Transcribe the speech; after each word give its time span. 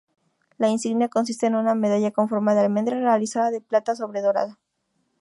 La 0.57 0.67
insignia 0.67 1.09
consiste 1.09 1.45
en 1.45 1.53
una 1.53 1.75
medalla 1.75 2.09
con 2.09 2.27
forma 2.27 2.55
de 2.55 2.61
almendra 2.61 2.97
realizada 2.99 3.51
de 3.51 3.61
plata 3.61 3.95
sobredorada. 3.95 4.57